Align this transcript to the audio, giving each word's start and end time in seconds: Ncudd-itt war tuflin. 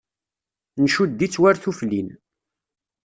Ncudd-itt 0.83 1.39
war 1.41 1.55
tuflin. 1.61 2.09